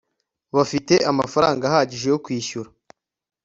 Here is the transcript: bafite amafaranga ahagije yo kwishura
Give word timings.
bafite 0.55 0.93
amafaranga 1.11 1.63
ahagije 1.69 2.05
yo 2.13 2.19
kwishura 2.23 2.69